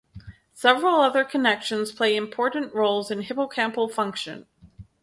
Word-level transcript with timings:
Several 0.55 0.95
other 0.99 1.23
connections 1.23 1.91
play 1.91 2.15
important 2.15 2.73
roles 2.73 3.11
in 3.11 3.21
hippocampal 3.21 3.91
function. 3.93 4.47